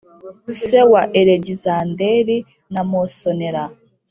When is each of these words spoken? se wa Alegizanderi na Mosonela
se 0.45 0.81
wa 0.83 1.03
Alegizanderi 1.17 2.37
na 2.69 2.81
Mosonela 2.91 3.65